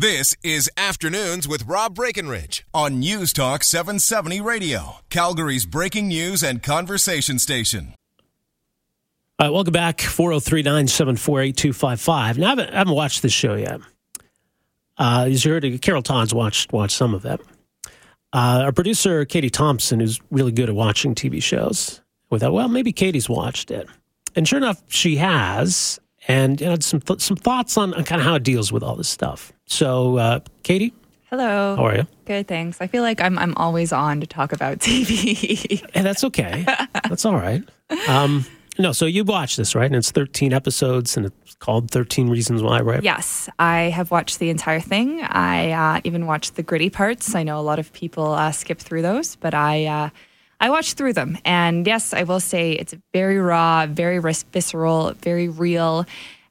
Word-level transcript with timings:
This 0.00 0.32
is 0.44 0.70
Afternoons 0.76 1.48
with 1.48 1.66
Rob 1.66 1.96
Breckenridge 1.96 2.64
on 2.72 3.00
News 3.00 3.32
Talk 3.32 3.64
770 3.64 4.40
Radio, 4.40 4.98
Calgary's 5.10 5.66
breaking 5.66 6.06
news 6.06 6.44
and 6.44 6.62
conversation 6.62 7.40
station. 7.40 7.94
All 9.40 9.48
right, 9.48 9.52
welcome 9.52 9.72
back. 9.72 10.00
403 10.00 10.62
974 10.62 11.40
8255. 11.40 12.38
Now, 12.38 12.46
I 12.46 12.76
haven't, 12.76 12.94
watched 12.94 13.22
this 13.22 13.32
show 13.32 13.56
yet. 13.56 13.80
Uh, 14.96 15.24
as 15.26 15.44
you 15.44 15.50
heard, 15.50 15.82
Carol 15.82 16.02
Todd's 16.02 16.32
watched, 16.32 16.72
watched 16.72 16.96
some 16.96 17.12
of 17.12 17.24
it. 17.24 17.40
Uh, 18.32 18.62
our 18.66 18.70
producer, 18.70 19.24
Katie 19.24 19.50
Thompson, 19.50 20.00
is 20.00 20.20
really 20.30 20.52
good 20.52 20.68
at 20.68 20.76
watching 20.76 21.16
TV 21.16 21.42
shows. 21.42 22.02
we 22.30 22.38
thought, 22.38 22.52
well, 22.52 22.68
maybe 22.68 22.92
Katie's 22.92 23.28
watched 23.28 23.72
it. 23.72 23.88
And 24.36 24.46
sure 24.46 24.58
enough, 24.58 24.80
she 24.86 25.16
has. 25.16 25.98
And 26.28 26.60
you 26.60 26.66
know, 26.68 26.76
some, 26.80 27.00
th- 27.00 27.20
some 27.20 27.36
thoughts 27.36 27.76
on, 27.78 27.94
on 27.94 28.04
kind 28.04 28.20
of 28.20 28.26
how 28.26 28.34
it 28.34 28.42
deals 28.42 28.70
with 28.70 28.82
all 28.82 28.94
this 28.96 29.08
stuff. 29.08 29.52
So, 29.66 30.18
uh, 30.18 30.40
Katie, 30.62 30.92
Hello. 31.30 31.74
how 31.76 31.86
are 31.86 31.96
you? 31.96 32.06
Good, 32.26 32.46
thanks. 32.46 32.80
I 32.80 32.86
feel 32.86 33.02
like 33.02 33.20
I'm 33.20 33.38
I'm 33.38 33.54
always 33.56 33.92
on 33.92 34.20
to 34.20 34.26
talk 34.26 34.52
about 34.52 34.78
TV. 34.78 35.82
And 35.94 36.04
that's 36.06 36.24
okay. 36.24 36.64
that's 37.08 37.24
all 37.24 37.34
right. 37.36 37.62
Um, 38.06 38.44
no, 38.78 38.92
so 38.92 39.06
you've 39.06 39.26
watched 39.28 39.56
this, 39.56 39.74
right? 39.74 39.86
And 39.86 39.96
it's 39.96 40.10
13 40.12 40.52
episodes 40.52 41.16
and 41.16 41.26
it's 41.26 41.54
called 41.56 41.90
13 41.90 42.28
Reasons 42.28 42.62
Why, 42.62 42.80
right? 42.80 43.02
yes, 43.02 43.48
I 43.58 43.84
have 43.90 44.10
watched 44.10 44.38
the 44.38 44.50
entire 44.50 44.80
thing. 44.80 45.20
I 45.22 45.72
uh, 45.72 46.00
even 46.04 46.26
watched 46.26 46.54
the 46.54 46.62
gritty 46.62 46.88
parts. 46.88 47.34
I 47.34 47.42
know 47.42 47.58
a 47.58 47.62
lot 47.62 47.78
of 47.78 47.92
people 47.92 48.32
uh, 48.32 48.52
skip 48.52 48.78
through 48.78 49.02
those, 49.02 49.34
but 49.36 49.52
I 49.54 49.86
uh, 49.86 50.10
I 50.60 50.70
watched 50.70 50.96
through 50.96 51.12
them. 51.12 51.38
And 51.44 51.86
yes, 51.86 52.12
I 52.12 52.24
will 52.24 52.40
say 52.40 52.72
it's 52.72 52.94
very 53.12 53.38
raw, 53.38 53.86
very 53.86 54.18
vis- 54.18 54.42
visceral, 54.44 55.12
very 55.22 55.48
real. 55.48 56.06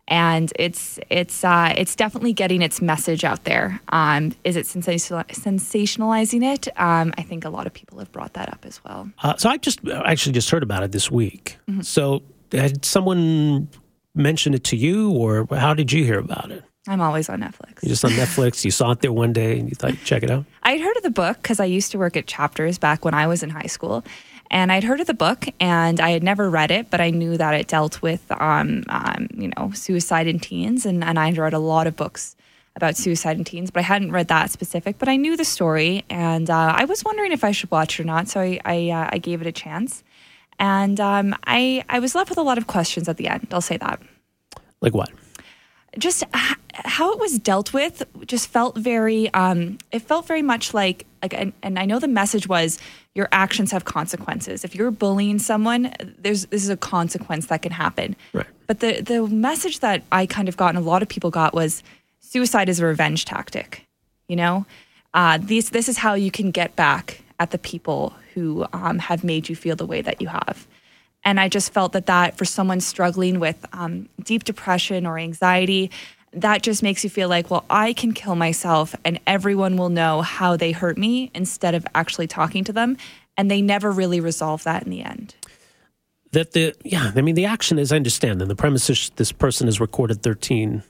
And 0.09 0.53
it's 0.57 0.99
it's 1.09 1.43
uh, 1.43 1.73
it's 1.77 1.93
definitely 1.93 2.31
getting 2.31 2.61
its 2.61 2.81
message 2.81 3.25
out 3.25 3.43
there. 3.43 3.81
Um, 3.89 4.33
is 4.45 4.55
it 4.55 4.65
sensationalizing 4.65 6.43
it? 6.53 6.67
Um, 6.79 7.13
I 7.17 7.23
think 7.23 7.43
a 7.43 7.49
lot 7.49 7.67
of 7.67 7.73
people 7.73 7.99
have 7.99 8.09
brought 8.13 8.31
that 8.35 8.47
up 8.47 8.63
as 8.65 8.81
well. 8.85 9.09
Uh, 9.21 9.35
so 9.35 9.49
I 9.49 9.57
just 9.57 9.81
actually 10.05 10.31
just 10.31 10.49
heard 10.49 10.63
about 10.63 10.83
it 10.83 10.93
this 10.93 11.11
week. 11.11 11.57
Mm-hmm. 11.69 11.81
So 11.81 12.23
had 12.53 12.85
someone 12.85 13.67
mentioned 14.15 14.55
it 14.55 14.63
to 14.65 14.77
you, 14.77 15.11
or 15.11 15.45
how 15.51 15.73
did 15.73 15.91
you 15.91 16.05
hear 16.05 16.19
about 16.19 16.51
it? 16.51 16.63
I'm 16.87 17.01
always 17.01 17.29
on 17.29 17.41
Netflix. 17.41 17.83
You 17.83 17.89
just 17.89 18.05
on 18.05 18.11
Netflix, 18.11 18.63
you 18.63 18.71
saw 18.71 18.91
it 18.91 19.01
there 19.01 19.11
one 19.11 19.33
day, 19.33 19.59
and 19.59 19.69
you 19.69 19.75
thought, 19.75 19.93
check 20.03 20.23
it 20.23 20.31
out. 20.31 20.45
I'd 20.63 20.81
heard 20.81 20.97
of 20.97 21.03
the 21.03 21.11
book 21.11 21.37
because 21.41 21.59
I 21.59 21.65
used 21.65 21.91
to 21.91 21.97
work 21.97 22.15
at 22.15 22.27
Chapters 22.27 22.77
back 22.77 23.05
when 23.05 23.13
I 23.13 23.27
was 23.27 23.43
in 23.43 23.49
high 23.49 23.67
school. 23.67 24.03
And 24.49 24.71
I'd 24.71 24.83
heard 24.83 25.01
of 25.01 25.07
the 25.07 25.13
book 25.13 25.45
and 25.59 25.99
I 25.99 26.11
had 26.11 26.23
never 26.23 26.49
read 26.49 26.71
it, 26.71 26.89
but 26.89 27.01
I 27.01 27.09
knew 27.09 27.35
that 27.37 27.53
it 27.53 27.67
dealt 27.67 28.01
with, 28.01 28.23
um, 28.31 28.83
um, 28.87 29.27
you 29.33 29.51
know, 29.57 29.71
suicide 29.73 30.25
in 30.25 30.39
teens. 30.39 30.85
And, 30.85 31.03
and 31.03 31.19
I'd 31.19 31.37
read 31.37 31.53
a 31.53 31.59
lot 31.59 31.85
of 31.85 31.97
books 31.97 32.35
about 32.75 32.95
suicide 32.95 33.37
in 33.37 33.43
teens, 33.43 33.71
but 33.71 33.81
I 33.81 33.83
hadn't 33.83 34.11
read 34.11 34.29
that 34.29 34.49
specific. 34.51 34.99
But 34.99 35.09
I 35.09 35.17
knew 35.17 35.35
the 35.35 35.43
story 35.43 36.05
and 36.09 36.49
uh, 36.49 36.73
I 36.77 36.85
was 36.85 37.03
wondering 37.03 37.33
if 37.33 37.43
I 37.43 37.51
should 37.51 37.71
watch 37.71 37.99
it 37.99 38.03
or 38.03 38.05
not. 38.05 38.29
So 38.29 38.39
I, 38.39 38.59
I, 38.63 38.89
uh, 38.89 39.09
I 39.11 39.17
gave 39.17 39.41
it 39.41 39.47
a 39.47 39.51
chance. 39.51 40.03
And 40.59 40.99
um, 41.01 41.35
I, 41.45 41.83
I 41.89 41.99
was 41.99 42.15
left 42.15 42.29
with 42.29 42.37
a 42.37 42.43
lot 42.43 42.57
of 42.57 42.67
questions 42.67 43.09
at 43.09 43.17
the 43.17 43.27
end. 43.27 43.47
I'll 43.51 43.61
say 43.61 43.77
that 43.77 43.99
Like 44.79 44.93
what? 44.93 45.11
Just 45.97 46.23
h- 46.35 46.57
how 46.73 47.11
it 47.11 47.19
was 47.19 47.39
dealt 47.39 47.73
with 47.73 48.03
just 48.25 48.47
felt 48.49 48.77
very 48.77 49.33
um 49.33 49.77
it 49.91 49.99
felt 49.99 50.27
very 50.27 50.41
much 50.41 50.73
like 50.73 51.05
like 51.21 51.33
and, 51.33 51.53
and 51.63 51.79
i 51.79 51.85
know 51.85 51.99
the 51.99 52.07
message 52.07 52.47
was 52.47 52.79
your 53.15 53.27
actions 53.31 53.71
have 53.71 53.83
consequences. 53.85 54.63
If 54.63 54.75
you're 54.75 54.91
bullying 54.91 55.39
someone 55.39 55.91
there's 56.19 56.45
this 56.47 56.63
is 56.63 56.69
a 56.69 56.77
consequence 56.77 57.47
that 57.47 57.63
can 57.63 57.71
happen. 57.71 58.15
Right. 58.31 58.45
but 58.67 58.79
the 58.79 59.01
the 59.01 59.27
message 59.27 59.79
that 59.79 60.03
i 60.11 60.25
kind 60.25 60.47
of 60.47 60.55
got 60.57 60.69
and 60.69 60.77
a 60.77 60.81
lot 60.81 61.01
of 61.01 61.09
people 61.09 61.31
got 61.31 61.53
was 61.53 61.81
suicide 62.19 62.69
is 62.69 62.79
a 62.79 62.85
revenge 62.85 63.25
tactic 63.25 63.85
you 64.27 64.35
know? 64.35 64.65
Uh 65.13 65.39
this 65.41 65.69
this 65.69 65.89
is 65.89 65.97
how 65.97 66.13
you 66.13 66.31
can 66.31 66.51
get 66.51 66.75
back 66.75 67.23
at 67.39 67.51
the 67.51 67.57
people 67.57 68.13
who 68.33 68.65
um, 68.73 68.99
have 68.99 69.23
made 69.23 69.49
you 69.49 69.55
feel 69.55 69.75
the 69.75 69.85
way 69.85 70.01
that 70.01 70.21
you 70.21 70.27
have 70.27 70.67
and 71.27 71.41
I 71.41 71.49
just 71.49 71.73
felt 71.73 71.91
that 71.91 72.05
that 72.05 72.37
for 72.37 72.45
someone 72.45 72.79
struggling 72.79 73.37
with 73.41 73.65
um, 73.73 74.07
deep 74.23 74.45
depression 74.45 75.05
or 75.05 75.19
anxiety, 75.19 75.91
that 76.31 76.63
just 76.63 76.81
makes 76.81 77.03
you 77.03 77.09
feel 77.09 77.27
like, 77.27 77.51
well, 77.51 77.65
I 77.69 77.91
can 77.91 78.13
kill 78.13 78.35
myself 78.35 78.95
and 79.03 79.19
everyone 79.27 79.75
will 79.75 79.89
know 79.89 80.21
how 80.21 80.55
they 80.55 80.71
hurt 80.71 80.97
me 80.97 81.29
instead 81.35 81.75
of 81.75 81.85
actually 81.93 82.27
talking 82.27 82.63
to 82.63 82.71
them. 82.71 82.95
And 83.35 83.51
they 83.51 83.61
never 83.61 83.91
really 83.91 84.21
resolve 84.21 84.63
that 84.63 84.83
in 84.83 84.89
the 84.89 85.03
end. 85.03 85.35
That 86.31 86.53
the 86.53 86.73
yeah, 86.85 87.11
I 87.13 87.19
mean 87.19 87.35
the 87.35 87.45
action 87.45 87.77
is 87.77 87.91
I 87.91 87.97
understand. 87.97 88.41
And 88.41 88.49
the 88.49 88.55
premise 88.55 88.89
is 88.89 89.11
this 89.17 89.33
person 89.33 89.67
has 89.67 89.81
recorded 89.81 90.23
13 90.23 90.81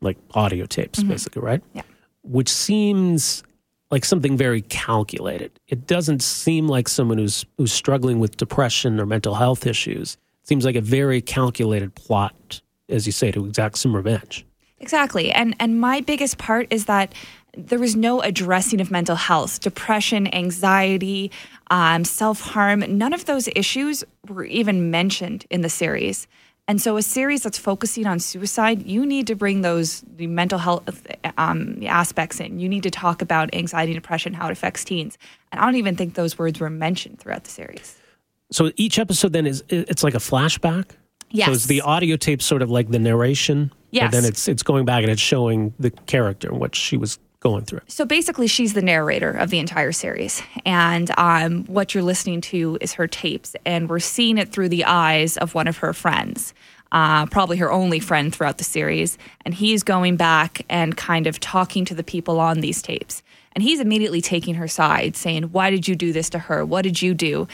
like 0.00 0.16
audio 0.32 0.64
tapes, 0.64 1.02
basically, 1.02 1.42
right? 1.42 1.62
Yeah. 1.72 1.82
Which 2.22 2.48
seems 2.48 3.42
like 3.92 4.06
something 4.06 4.36
very 4.36 4.62
calculated. 4.62 5.60
It 5.68 5.86
doesn't 5.86 6.22
seem 6.22 6.66
like 6.66 6.88
someone 6.88 7.18
who's 7.18 7.44
who's 7.58 7.72
struggling 7.72 8.18
with 8.18 8.38
depression 8.38 8.98
or 8.98 9.06
mental 9.06 9.34
health 9.34 9.66
issues. 9.66 10.16
It 10.42 10.48
seems 10.48 10.64
like 10.64 10.74
a 10.74 10.80
very 10.80 11.20
calculated 11.20 11.94
plot, 11.94 12.62
as 12.88 13.06
you 13.06 13.12
say, 13.12 13.30
to 13.30 13.46
exact 13.46 13.78
some 13.78 13.94
revenge. 13.94 14.44
Exactly. 14.80 15.30
And 15.30 15.54
and 15.60 15.80
my 15.80 16.00
biggest 16.00 16.38
part 16.38 16.66
is 16.70 16.86
that 16.86 17.14
there 17.54 17.78
was 17.78 17.94
no 17.94 18.22
addressing 18.22 18.80
of 18.80 18.90
mental 18.90 19.14
health, 19.14 19.60
depression, 19.60 20.34
anxiety, 20.34 21.30
um, 21.70 22.04
self 22.04 22.40
harm. 22.40 22.80
None 22.88 23.12
of 23.12 23.26
those 23.26 23.46
issues 23.54 24.02
were 24.26 24.44
even 24.44 24.90
mentioned 24.90 25.44
in 25.50 25.60
the 25.60 25.68
series. 25.68 26.26
And 26.68 26.80
so, 26.80 26.96
a 26.96 27.02
series 27.02 27.42
that's 27.42 27.58
focusing 27.58 28.06
on 28.06 28.20
suicide, 28.20 28.86
you 28.86 29.04
need 29.04 29.26
to 29.26 29.34
bring 29.34 29.62
those 29.62 30.02
the 30.16 30.28
mental 30.28 30.58
health 30.58 31.06
um, 31.36 31.82
aspects 31.84 32.40
in. 32.40 32.60
You 32.60 32.68
need 32.68 32.84
to 32.84 32.90
talk 32.90 33.20
about 33.20 33.52
anxiety, 33.52 33.94
depression, 33.94 34.32
how 34.32 34.46
it 34.46 34.52
affects 34.52 34.84
teens. 34.84 35.18
And 35.50 35.60
I 35.60 35.64
don't 35.64 35.74
even 35.76 35.96
think 35.96 36.14
those 36.14 36.38
words 36.38 36.60
were 36.60 36.70
mentioned 36.70 37.18
throughout 37.18 37.44
the 37.44 37.50
series. 37.50 37.98
So 38.52 38.70
each 38.76 38.98
episode 38.98 39.32
then 39.32 39.46
is 39.46 39.64
it's 39.68 40.04
like 40.04 40.14
a 40.14 40.18
flashback. 40.18 40.90
Yes. 41.30 41.46
So 41.46 41.52
is 41.52 41.66
the 41.66 41.80
audio 41.80 42.16
tape 42.16 42.42
sort 42.42 42.62
of 42.62 42.70
like 42.70 42.90
the 42.90 42.98
narration? 42.98 43.72
Yes. 43.90 44.04
And 44.04 44.12
then 44.12 44.24
it's 44.24 44.46
it's 44.46 44.62
going 44.62 44.84
back 44.84 45.02
and 45.02 45.10
it's 45.10 45.20
showing 45.20 45.74
the 45.80 45.90
character 45.90 46.52
what 46.52 46.76
she 46.76 46.96
was 46.96 47.18
going 47.42 47.64
through. 47.64 47.80
So 47.88 48.04
basically, 48.04 48.46
she's 48.46 48.72
the 48.72 48.82
narrator 48.82 49.30
of 49.30 49.50
the 49.50 49.58
entire 49.58 49.92
series, 49.92 50.42
and 50.64 51.10
um, 51.18 51.64
what 51.64 51.94
you're 51.94 52.04
listening 52.04 52.40
to 52.42 52.78
is 52.80 52.94
her 52.94 53.06
tapes, 53.06 53.54
and 53.66 53.90
we're 53.90 53.98
seeing 53.98 54.38
it 54.38 54.50
through 54.50 54.68
the 54.70 54.84
eyes 54.84 55.36
of 55.36 55.54
one 55.54 55.66
of 55.66 55.78
her 55.78 55.92
friends, 55.92 56.54
uh, 56.92 57.26
probably 57.26 57.56
her 57.58 57.70
only 57.70 57.98
friend 57.98 58.34
throughout 58.34 58.58
the 58.58 58.64
series, 58.64 59.18
and 59.44 59.54
he's 59.54 59.82
going 59.82 60.16
back 60.16 60.64
and 60.70 60.96
kind 60.96 61.26
of 61.26 61.40
talking 61.40 61.84
to 61.84 61.94
the 61.94 62.04
people 62.04 62.38
on 62.38 62.60
these 62.60 62.80
tapes, 62.80 63.22
and 63.54 63.62
he's 63.62 63.80
immediately 63.80 64.20
taking 64.20 64.54
her 64.54 64.68
side, 64.68 65.16
saying, 65.16 65.44
"Why 65.44 65.70
did 65.70 65.88
you 65.88 65.96
do 65.96 66.12
this 66.12 66.30
to 66.30 66.38
her? 66.38 66.64
What 66.64 66.82
did 66.82 67.02
you 67.02 67.12
do?" 67.12 67.48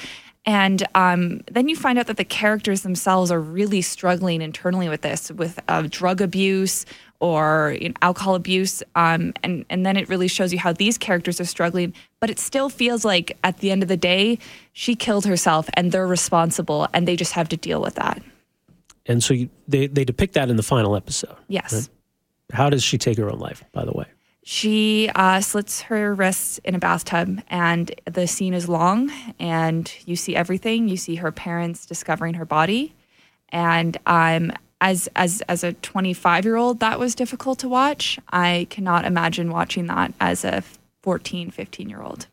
And 0.45 0.87
um, 0.95 1.43
then 1.51 1.69
you 1.69 1.77
find 1.77 1.99
out 1.99 2.07
that 2.07 2.17
the 2.17 2.25
characters 2.25 2.81
themselves 2.81 3.31
are 3.31 3.41
really 3.41 3.83
struggling 3.83 4.41
internally 4.41 4.89
with 4.89 5.03
this, 5.03 5.31
with 5.31 5.61
uh, 5.69 5.89
drug 5.91 6.23
abuse 6.23 6.87
or 7.21 7.77
you 7.81 7.91
know, 7.91 7.95
alcohol 8.03 8.35
abuse. 8.35 8.83
Um, 8.95 9.33
and, 9.43 9.65
and 9.71 9.85
then 9.85 9.97
it 9.97 10.09
really 10.09 10.29
shows 10.29 10.53
you 10.53 10.59
how 10.59 10.73
these 10.73 10.99
characters 10.99 11.41
are 11.41 11.45
struggling. 11.45 11.95
But 12.21 12.31
it 12.31 12.39
still 12.39 12.69
feels 12.69 13.05
like 13.05 13.37
at 13.45 13.59
the 13.59 13.71
end 13.71 13.83
of 13.83 13.89
the 13.89 13.97
day, 13.97 14.39
she 14.73 14.95
killed 14.95 15.27
herself 15.27 15.69
and 15.75 15.93
they're 15.93 16.07
responsible 16.07 16.89
and 16.93 17.09
they 17.09 17.17
just 17.17 17.33
have 17.33 17.49
to 17.51 17.57
deal 17.57 17.81
with 17.81 17.95
that. 17.97 18.23
And 19.07 19.25
so 19.25 19.35
you, 19.35 19.49
they 19.67 19.87
they 19.87 20.05
depict 20.05 20.35
that 20.35 20.51
in 20.51 20.57
the 20.57 20.63
final 20.63 20.95
episode. 20.95 21.35
Yes. 21.49 21.89
How 22.53 22.71
does 22.71 22.83
she 22.83 22.99
take 22.99 23.17
her 23.19 23.31
own 23.31 23.39
life? 23.39 23.65
By 23.73 23.85
the 23.85 23.93
way. 23.93 24.07
She 24.45 25.11
uh, 25.15 25.43
slits 25.43 25.83
her 25.83 26.15
wrists 26.15 26.57
in 26.65 26.75
a 26.75 26.79
bathtub, 26.79 27.43
and 27.49 27.93
the 28.07 28.27
scene 28.27 28.55
is 28.55 28.67
long, 28.67 29.13
and 29.39 29.93
you 30.07 30.17
see 30.17 30.35
everything. 30.35 30.89
You 30.89 30.97
see 30.97 31.17
her 31.17 31.31
parents 31.31 31.85
discovering 31.85 32.33
her 32.35 32.47
body, 32.47 32.95
and 33.51 33.99
um, 34.07 34.53
as 34.81 35.09
as 35.17 35.43
as 35.49 35.65
a 35.65 35.73
25 35.75 36.45
year 36.45 36.57
old, 36.57 36.81
that 36.81 36.99
was 36.99 37.15
difficult 37.15 37.59
to 37.61 37.69
watch. 37.69 38.19
I 38.31 38.67
cannot 38.71 39.05
imagine 39.05 39.51
watching 39.51 39.87
that 39.87 40.13
as 40.21 40.45
a 40.45 40.63
14, 41.03 41.51
15 41.51 41.89
year 41.89 42.03
old. 42.03 42.27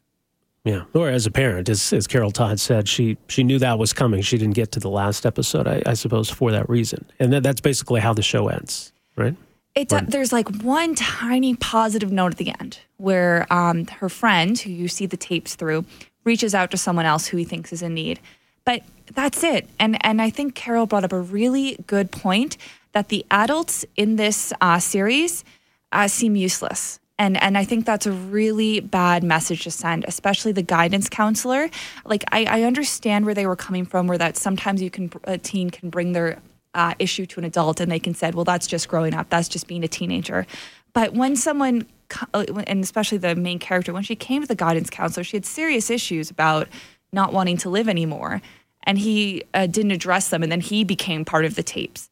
Yeah. 0.64 0.86
Or 0.94 1.10
as 1.10 1.28
a 1.28 1.32
parent, 1.32 1.70
as 1.70 1.94
as 1.94 2.08
Carol 2.08 2.32
Todd 2.32 2.60
said, 2.60 2.90
she 2.90 3.18
she 3.28 3.44
knew 3.44 3.60
that 3.60 3.78
was 3.78 3.94
coming. 3.94 4.22
She 4.22 4.38
didn't 4.38 4.56
get 4.56 4.72
to 4.74 4.80
the 4.80 4.90
last 4.90 5.26
episode, 5.26 5.68
I, 5.68 5.82
I 5.86 5.94
suppose, 5.94 6.30
for 6.30 6.52
that 6.52 6.68
reason. 6.68 7.06
And 7.20 7.32
that, 7.34 7.44
that's 7.44 7.62
basically 7.62 8.02
how 8.02 8.14
the 8.14 8.24
show 8.24 8.48
ends, 8.48 8.92
right? 9.16 9.36
It 9.76 9.90
there's 10.08 10.32
like 10.32 10.50
one 10.64 10.96
tiny 10.96 11.56
positive 11.56 12.12
note 12.12 12.32
at 12.32 12.38
the 12.38 12.50
end 12.60 12.80
where 12.98 13.46
um, 13.54 13.86
her 13.88 14.10
friend, 14.10 14.58
who 14.58 14.72
you 14.72 14.88
see 14.88 15.06
the 15.06 15.18
tapes 15.18 15.56
through, 15.56 15.86
reaches 16.24 16.56
out 16.56 16.72
to 16.72 16.78
someone 16.78 17.06
else 17.06 17.28
who 17.28 17.38
he 17.38 17.44
thinks 17.44 17.74
is 17.74 17.82
in 17.82 17.94
need. 17.94 18.20
But 18.66 18.84
that's 19.14 19.44
it. 19.44 19.68
And 19.80 20.04
and 20.06 20.22
I 20.22 20.30
think 20.30 20.56
Carol 20.56 20.86
brought 20.86 21.04
up 21.04 21.14
a 21.14 21.20
really 21.20 21.78
good 21.88 22.12
point 22.12 22.58
that 22.92 23.10
the 23.10 23.26
adults 23.30 23.86
in 23.96 24.16
this 24.16 24.52
uh, 24.62 24.80
series 24.80 25.44
uh, 25.92 26.08
seem 26.08 26.36
useless. 26.36 27.00
And 27.18 27.42
and 27.42 27.58
I 27.58 27.64
think 27.64 27.86
that's 27.86 28.06
a 28.06 28.12
really 28.12 28.80
bad 28.80 29.24
message 29.24 29.64
to 29.64 29.72
send, 29.72 30.04
especially 30.08 30.52
the 30.52 30.64
guidance 30.64 31.08
counselor. 31.08 31.70
Like 32.06 32.24
I, 32.32 32.46
I 32.46 32.64
understand 32.64 33.26
where 33.26 33.34
they 33.34 33.48
were 33.48 33.56
coming 33.56 33.86
from, 33.86 34.08
where 34.08 34.18
that 34.18 34.36
sometimes 34.36 34.82
you 34.82 34.90
can 34.90 35.12
a 35.24 35.38
teen 35.38 35.70
can 35.70 35.90
bring 35.90 36.12
their 36.12 36.42
uh, 36.74 36.94
issue 37.00 37.26
to 37.26 37.40
an 37.40 37.46
adult 37.46 37.80
and 37.80 37.90
they 37.90 38.00
can 38.00 38.14
say, 38.14 38.32
well, 38.32 38.44
that's 38.44 38.68
just 38.68 38.90
growing 38.90 39.14
up, 39.14 39.30
that's 39.30 39.48
just 39.48 39.68
being 39.68 39.84
a 39.84 39.88
teenager. 39.88 40.46
But 40.94 41.14
when 41.14 41.36
someone 41.36 41.86
uh, 42.34 42.46
and 42.68 42.84
especially 42.84 43.18
the 43.18 43.36
main 43.36 43.60
character, 43.60 43.94
when 43.94 44.04
she 44.04 44.16
came 44.16 44.42
to 44.42 44.48
the 44.48 44.56
guidance 44.56 44.90
counselor, 44.90 45.24
she 45.24 45.38
had 45.38 45.46
serious 45.46 45.90
issues 45.90 46.30
about 46.30 46.68
not 47.16 47.34
wanting 47.34 47.58
to 47.58 47.70
live 47.72 47.90
anymore. 47.90 48.42
And 48.84 49.00
he 49.00 49.44
uh, 49.56 49.66
didn't 49.66 49.92
address 49.92 50.30
them. 50.30 50.44
And 50.44 50.52
then 50.52 50.62
he 50.62 50.84
became 50.84 51.26
part 51.26 51.46
of 51.46 51.56
the 51.56 51.64
tapes. 51.64 52.10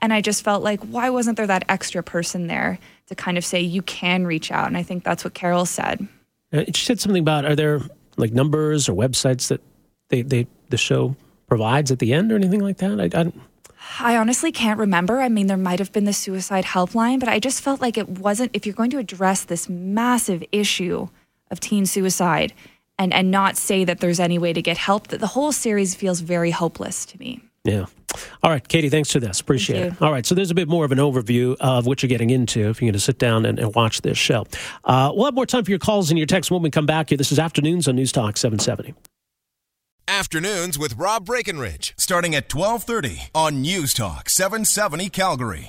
And 0.00 0.12
I 0.12 0.20
just 0.20 0.42
felt 0.42 0.64
like, 0.64 0.80
why 0.80 1.08
wasn't 1.10 1.36
there 1.36 1.46
that 1.46 1.64
extra 1.68 2.02
person 2.02 2.48
there 2.48 2.80
to 3.06 3.14
kind 3.14 3.38
of 3.38 3.44
say, 3.44 3.60
you 3.60 3.82
can 3.82 4.26
reach 4.26 4.50
out? 4.50 4.66
And 4.66 4.76
I 4.76 4.82
think 4.82 5.04
that's 5.04 5.22
what 5.22 5.34
Carol 5.34 5.64
said. 5.64 6.08
Uh, 6.52 6.64
she 6.74 6.84
said 6.84 6.98
something 7.00 7.22
about, 7.22 7.44
are 7.44 7.54
there 7.54 7.80
like 8.16 8.32
numbers 8.32 8.88
or 8.88 8.94
websites 8.94 9.48
that 9.48 9.60
they, 10.08 10.22
they 10.22 10.46
the 10.70 10.76
show 10.76 11.14
provides 11.46 11.92
at 11.92 12.00
the 12.00 12.12
end 12.12 12.32
or 12.32 12.34
anything 12.34 12.60
like 12.60 12.78
that? 12.78 13.00
I, 13.00 13.20
I 13.20 13.32
I 14.00 14.16
honestly 14.16 14.50
can't 14.50 14.80
remember. 14.80 15.20
I 15.20 15.28
mean, 15.28 15.46
there 15.46 15.56
might 15.56 15.78
have 15.78 15.92
been 15.92 16.06
the 16.06 16.12
suicide 16.12 16.64
helpline, 16.64 17.20
but 17.20 17.28
I 17.28 17.38
just 17.38 17.62
felt 17.62 17.80
like 17.80 17.96
it 17.96 18.08
wasn't, 18.08 18.50
if 18.52 18.66
you're 18.66 18.74
going 18.74 18.90
to 18.90 18.98
address 18.98 19.44
this 19.44 19.68
massive 19.68 20.42
issue 20.50 21.08
of 21.52 21.60
teen 21.60 21.86
suicide 21.86 22.52
and, 22.98 23.12
and 23.12 23.30
not 23.30 23.56
say 23.56 23.84
that 23.84 24.00
there's 24.00 24.20
any 24.20 24.38
way 24.38 24.52
to 24.52 24.62
get 24.62 24.78
help, 24.78 25.08
that 25.08 25.20
the 25.20 25.26
whole 25.26 25.52
series 25.52 25.94
feels 25.94 26.20
very 26.20 26.50
hopeless 26.50 27.04
to 27.06 27.18
me. 27.18 27.40
Yeah. 27.64 27.86
All 28.42 28.50
right, 28.50 28.66
Katie, 28.66 28.88
thanks 28.88 29.12
for 29.12 29.18
this. 29.18 29.40
Appreciate 29.40 29.86
it. 29.86 30.02
All 30.02 30.12
right, 30.12 30.24
so 30.24 30.34
there's 30.34 30.50
a 30.50 30.54
bit 30.54 30.68
more 30.68 30.84
of 30.84 30.92
an 30.92 30.98
overview 30.98 31.56
of 31.58 31.86
what 31.86 32.02
you're 32.02 32.08
getting 32.08 32.30
into 32.30 32.68
if 32.68 32.80
you're 32.80 32.86
going 32.86 32.92
to 32.94 33.00
sit 33.00 33.18
down 33.18 33.44
and, 33.44 33.58
and 33.58 33.74
watch 33.74 34.02
this 34.02 34.16
show. 34.16 34.46
Uh, 34.84 35.12
we'll 35.14 35.24
have 35.24 35.34
more 35.34 35.46
time 35.46 35.64
for 35.64 35.70
your 35.70 35.80
calls 35.80 36.10
and 36.10 36.18
your 36.18 36.26
texts 36.26 36.50
when 36.50 36.62
we 36.62 36.70
come 36.70 36.86
back 36.86 37.08
here. 37.08 37.18
This 37.18 37.32
is 37.32 37.38
Afternoons 37.38 37.88
on 37.88 37.96
News 37.96 38.12
Talk 38.12 38.36
770. 38.36 38.94
Afternoons 40.08 40.78
with 40.78 40.94
Rob 40.96 41.26
Breckenridge, 41.26 41.92
starting 41.98 42.36
at 42.36 42.54
1230 42.54 43.30
on 43.34 43.60
News 43.60 43.92
Talk 43.92 44.30
770 44.30 45.08
Calgary. 45.08 45.64